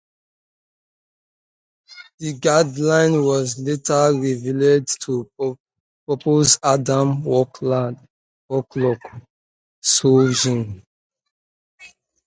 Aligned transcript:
The 2.17 2.33
Gardener 2.39 3.21
was 3.21 3.59
later 3.59 4.11
revealed 4.19 4.87
to 5.01 5.29
possess 6.19 6.57
Adam 6.63 7.23
Warlock's 7.23 7.99
Soul 9.83 10.31
Gem. 10.31 10.81